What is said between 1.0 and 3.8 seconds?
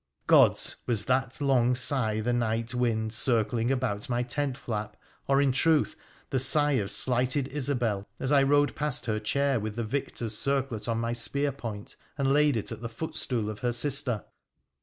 that long sigh the night wind circling